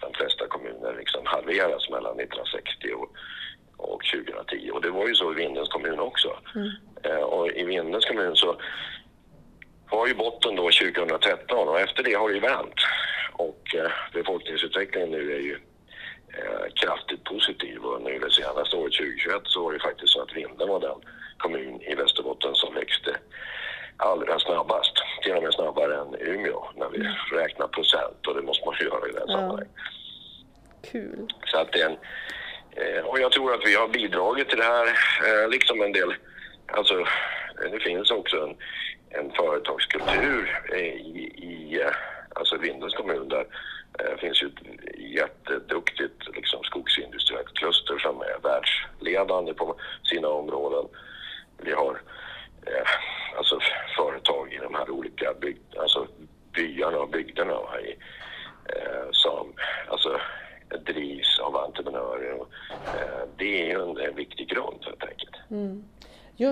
[0.00, 3.08] de flesta kommuner liksom halverats mellan 1960 och,
[3.82, 4.70] och 2010.
[4.70, 6.36] Och det var ju så i Vindelns kommun också.
[6.54, 7.24] Mm.
[7.24, 8.56] Och i Vindelns kommun så
[9.90, 12.80] var ju botten då 2013 och efter det har det ju vänt.
[13.32, 15.58] Och eh, befolkningsutvecklingen nu är ju
[16.28, 20.36] eh, kraftigt positiv och nu det senaste året 2021 så var det faktiskt så att
[20.36, 21.00] Vindeln var den
[21.38, 23.16] kommun i Västerbotten som växte
[23.96, 24.92] allra snabbast.
[25.22, 27.12] Till och med snabbare än Umeå när vi mm.
[27.32, 29.34] räknar procent och det måste man göra i det här ja.
[29.34, 29.68] sammanhanget.
[30.92, 31.28] Kul.
[31.46, 31.98] Så att det är en, eh,
[32.76, 36.14] Eh, och jag tror att vi har bidragit till det här, eh, liksom en del,
[36.66, 38.56] alltså eh, det finns också en
[39.14, 40.84] en företagskultur i,
[41.36, 41.84] i
[42.34, 43.46] alltså Vindelns kommun där
[43.98, 50.88] det finns ju ett jätteduktigt liksom, skogsindustriellt kluster som är världsledande på sina områden.
[51.58, 52.00] Vi har
[52.66, 52.88] eh,
[53.36, 53.58] alltså
[53.96, 56.06] företag i de här olika bygd, alltså
[56.52, 57.96] byarna och bygderna i,
[58.66, 59.52] eh, som
[59.88, 60.20] alltså,
[60.86, 62.32] drivs av entreprenörer.
[62.32, 65.36] Och, eh, det är ju en, en viktig grund helt enkelt.
[65.50, 65.84] Mm.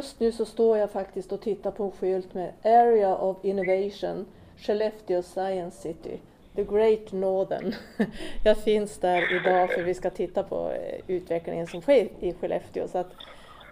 [0.00, 4.26] Just nu så står jag faktiskt och tittar på en skylt med Area of Innovation,
[4.58, 6.20] Skellefteå Science City,
[6.56, 7.74] The Great Northern.
[8.44, 12.88] Jag finns där idag för vi ska titta på eh, utvecklingen som sker i Skellefteå.
[12.88, 13.12] Så att,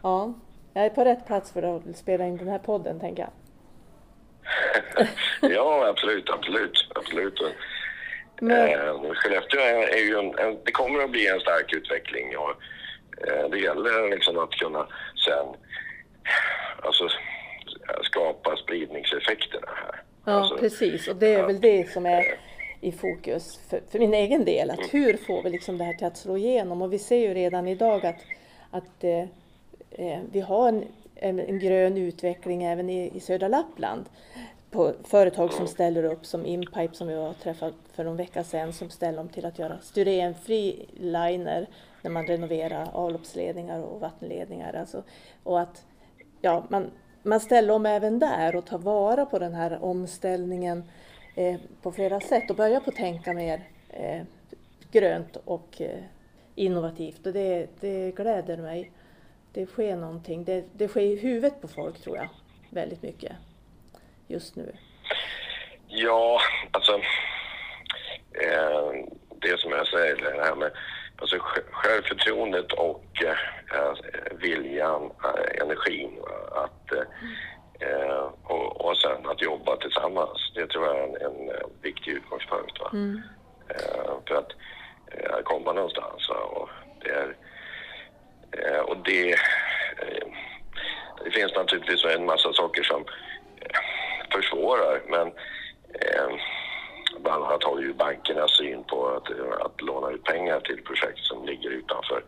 [0.02, 0.34] ja,
[0.74, 3.30] jag är på rätt plats för att spela in den här podden, tänker jag.
[5.52, 7.40] ja, absolut, absolut, absolut.
[8.40, 8.68] Men...
[8.68, 12.50] Eh, Skellefteå är, är ju en, en, det kommer att bli en stark utveckling och
[13.28, 14.86] eh, det gäller liksom att kunna
[15.26, 15.46] sen
[16.88, 17.08] alltså,
[18.02, 20.02] skapa spridningseffekterna här.
[20.24, 21.08] Ja, alltså, precis.
[21.08, 22.24] Och det är väl det som är
[22.80, 24.70] i fokus för, för min egen del.
[24.70, 24.90] Att mm.
[24.90, 26.82] hur får vi liksom det här till att slå igenom?
[26.82, 28.20] Och vi ser ju redan idag att,
[28.70, 29.20] att eh,
[29.90, 34.04] eh vi har en, en, en, grön utveckling även i, i södra Lappland
[34.70, 35.68] på företag som mm.
[35.68, 39.28] ställer upp som Inpipe som vi har träffat för någon vecka sedan som ställer om
[39.28, 41.66] till att göra styrenfri liner
[42.02, 44.74] när man renoverar avloppsledningar och vattenledningar.
[44.74, 45.02] Alltså,
[45.42, 45.84] och att
[46.40, 46.90] ja, man,
[47.22, 50.84] man ställer om även där och tar vara på den här omställningen
[51.34, 54.22] eh, på flera sätt och börjar på att tänka mer eh,
[54.90, 56.02] grönt och eh,
[56.54, 57.26] innovativt.
[57.26, 58.92] Och det, det gläder mig.
[59.52, 60.44] Det sker någonting.
[60.44, 62.28] Det, det sker i huvudet på folk tror jag,
[62.70, 63.32] väldigt mycket
[64.26, 64.72] just nu.
[65.86, 66.92] Ja, alltså
[68.32, 69.06] eh,
[69.40, 70.70] det som jag säger, det här med
[71.18, 71.38] alltså
[71.70, 73.94] självförtroendet och äh,
[74.32, 76.18] viljan, äh, energin
[76.52, 76.92] att,
[77.80, 80.52] äh, och, och sen att jobba tillsammans.
[80.54, 81.50] Det tror jag är en, en
[81.82, 82.80] viktig utgångspunkt.
[82.80, 82.90] Va?
[82.92, 83.22] Mm.
[83.68, 84.52] eh, för att
[85.12, 86.28] eh, komma någonstans.
[86.28, 86.36] Va?
[86.36, 86.68] Och
[87.00, 87.36] det, är,
[88.52, 90.28] eh, och det, eh,
[91.24, 93.04] det finns naturligtvis en massa saker som
[93.60, 93.80] eh,
[94.32, 95.26] försvårar, men
[95.94, 96.28] eh,
[97.18, 99.30] bland annat har ju bankerna syn på att,
[99.66, 102.24] att låna ut pengar till projekt som ligger utanför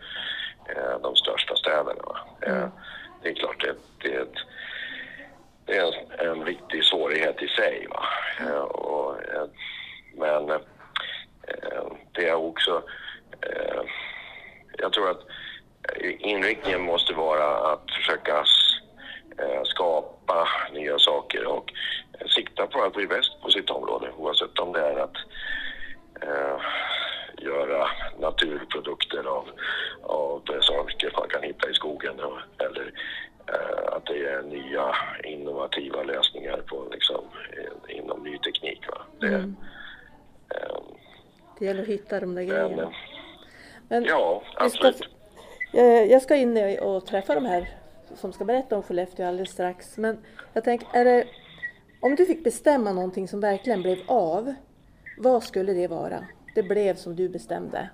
[0.69, 2.19] eh, de största städerna.
[2.43, 2.63] Mm.
[2.63, 2.69] Eh,
[3.23, 4.39] det är klart, det, det är ett
[5.65, 5.87] det är
[6.21, 7.87] en, en viktig svårighet i sig.
[7.91, 8.05] Va?
[8.41, 9.45] Eh, och, eh,
[10.15, 10.59] men eh,
[12.13, 12.83] det är också...
[13.43, 13.83] Eh,
[14.79, 15.21] jag tror att
[16.19, 18.81] inriktningen måste vara att försöka s-
[19.39, 21.73] eh, skapa nya saker och
[22.37, 25.17] sikta på att bli bäst på sitt område oavsett om det är att
[26.23, 26.61] eh,
[27.39, 27.87] göra
[28.19, 29.49] naturprodukter av,
[30.03, 32.93] av saker man kan hitta i skogen och, eller
[33.47, 37.25] eh, att det är nya innovativa lösningar på liksom,
[37.57, 38.89] eh, inom ny teknik.
[38.89, 39.03] Va?
[39.21, 39.57] Det, Mm.
[40.55, 40.77] eh,
[41.59, 42.93] Det gäller att hitta de där grejerna.
[43.89, 45.09] Men ja, vi ska, absolut.
[46.11, 47.69] jag, ska in och träffa de här
[48.15, 49.97] som ska berätta om Skellefteå alldeles strax.
[49.97, 51.27] Men jag tänker, det,
[52.01, 54.55] om du fick bestämma någonting som verkligen blev av,
[55.19, 56.27] vad skulle det vara?
[56.55, 57.91] Det blev som du bestämde.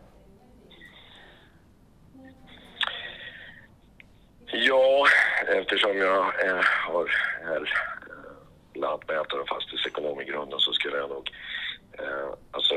[4.52, 5.06] Ja,
[5.46, 7.10] eftersom jag eh, har
[7.44, 11.30] är, eh, lantmätare och fastighetsekonom i grunden så skulle jag nog
[11.92, 12.74] eh, alltså,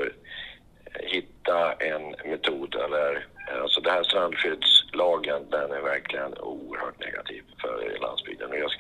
[1.04, 7.98] hitta en metod eller eh, alltså det här strandskyddslagen den är verkligen oerhört negativ för
[8.02, 8.50] landsbygden.
[8.50, 8.72] Och jag,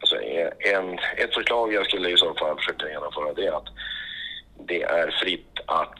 [0.00, 0.16] alltså,
[0.58, 3.68] en, ett förslag jag skulle i så fall försöka genomföra det är att
[4.66, 5.98] det är fritt att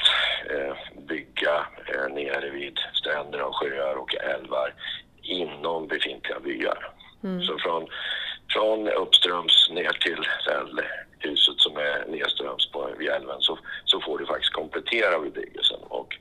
[0.50, 0.76] eh,
[1.08, 4.74] bygga eh, nere vid stränder och sjöar och älvar
[5.22, 6.92] inom befintliga byar.
[7.46, 7.88] Så från,
[8.52, 10.24] från uppströms ner till
[11.18, 16.16] huset som är nedströms på, vid älven så, så får du faktiskt komplettera bebyggelsen och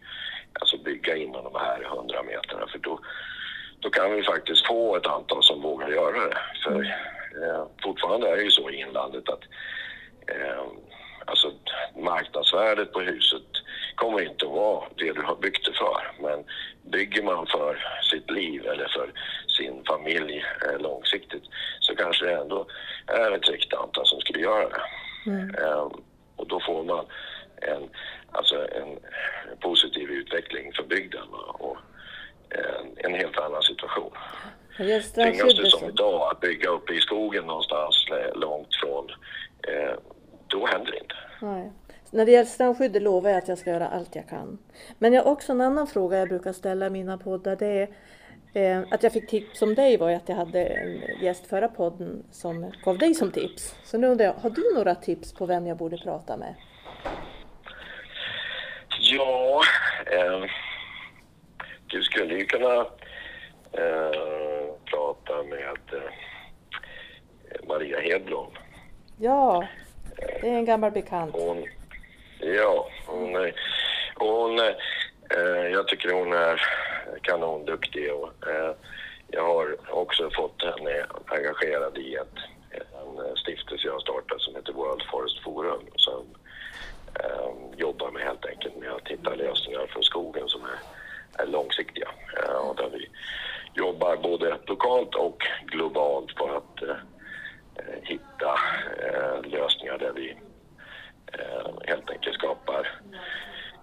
[0.59, 2.99] alltså bygga inom de här 100 meterna för då,
[3.79, 6.37] då kan vi faktiskt få ett antal som vågar göra det.
[6.63, 6.83] För
[7.43, 9.43] eh, fortfarande är det ju så i inlandet att
[10.27, 10.65] eh,
[11.27, 11.51] alltså
[11.95, 13.47] marknadsvärdet på huset
[13.95, 16.11] kommer inte att vara det du har byggt det för.
[16.21, 16.43] Men
[16.91, 19.11] bygger man för sitt liv eller för
[19.57, 21.43] sin familj eh, långsiktigt
[21.79, 22.67] så kanske det ändå
[23.07, 24.81] är ett riktigt antal som skulle göra det.
[25.63, 25.87] Eh,
[26.35, 27.05] och då får man
[27.61, 27.89] en,
[28.31, 28.99] alltså en
[29.59, 31.27] positiv utveckling för bygden
[31.59, 31.77] och
[32.49, 34.11] en, en helt annan situation.
[35.13, 39.09] Tvingas du som idag att bygga uppe i skogen någonstans eh, långt från,
[39.67, 39.95] eh,
[40.47, 41.15] då händer det inte.
[41.41, 41.71] nej.
[42.17, 44.57] När det gäller strandskyddet lovar jag att jag ska göra allt jag kan.
[44.99, 47.55] Men jag har också en annan fråga jag brukar ställa i mina poddar.
[47.55, 47.87] Det
[48.53, 51.47] är eh, att jag fick tips om dig var ju att jag hade en gäst
[51.47, 53.75] förra podden som gav dig som tips.
[53.83, 56.55] Så nu undrar jag, har du några tips på vem jag borde prata med?
[58.99, 59.61] Ja,
[60.05, 60.49] eh,
[61.87, 62.79] du skulle ju kunna
[63.71, 68.51] eh, prata med eh, Maria Hedblom.
[69.17, 69.67] Ja,
[70.41, 71.35] det är en gammal bekant.
[71.35, 71.66] Hon,
[72.55, 73.55] ja, hon, är-
[74.15, 76.61] hon, eh, jag tycker hon är
[77.21, 78.71] kanonduktig och eh,
[79.27, 82.37] jag har också fått henne engagerad i ett,
[82.71, 86.25] en stiftelse jag har startat som heter World Forest Forum som
[87.19, 90.79] eh, jobbar med helt enkelt med att hitta lösningar för skogen som är,
[91.43, 92.09] är långsiktiga.
[92.37, 93.09] Eh, och där vi
[93.73, 96.89] jobbar både lokalt och globalt för att eh,
[97.75, 98.59] eh hitta
[99.03, 100.37] eh, lösningar där vi
[101.87, 102.87] helt enkelt skapar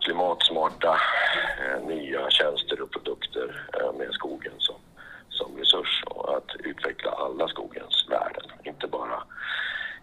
[0.01, 1.01] klimatsmarta
[1.61, 4.77] eh, nya tjänster och produkter eh, med skogen som,
[5.29, 9.23] som resurs och att utveckla alla skogens värden, inte bara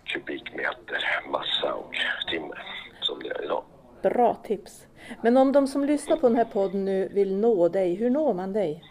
[0.03, 1.95] kubikmeter massa och
[2.31, 2.63] timmer
[3.01, 3.63] som det är idag.
[4.01, 4.87] Bra tips.
[5.21, 8.33] Men om de som lyssnar på den här podden nu vill nå dig, hur når
[8.33, 8.83] man dig?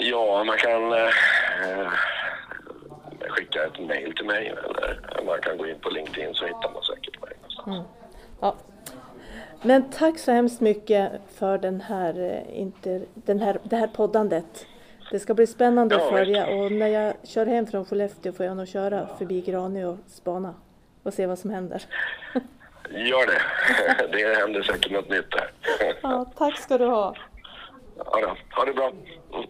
[0.00, 1.08] Ja, man kan eh,
[1.62, 1.92] eh,
[3.38, 6.82] skicka ett mail till mig eller man kan gå in på LinkedIn så hittar man
[6.82, 7.86] säkert mig någonstans.
[8.40, 8.56] Ja.
[9.62, 14.66] Men tack så hemskt mycket för den här, eh, inter, den här, det här poddandet.
[15.10, 18.46] Det ska bli spännande att Ja, följa och när jag kör hem från Skellefteå får
[18.46, 20.54] jag nog köra förbi Granö och spana
[21.02, 21.82] och se vad som händer.
[22.90, 23.42] Gör det.
[24.18, 25.50] Det händer säkert något nytt där.
[26.02, 27.14] Ja, tack ska du ha.
[27.96, 28.92] Ja, ha det bra.
[29.32, 29.46] Mm.